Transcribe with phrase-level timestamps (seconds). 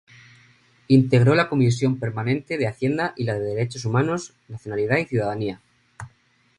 [0.87, 5.61] Integró la Comisión Permanente de Hacienda y la de Derechos Humanos, Nacionalidad y Ciudadanía.